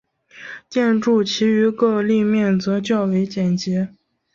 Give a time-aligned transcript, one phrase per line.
[0.67, 3.89] 建筑其余各立面则较为简洁。